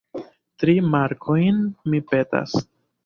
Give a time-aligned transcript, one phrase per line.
[0.63, 1.59] Tri markojn,
[1.93, 2.57] mi petas.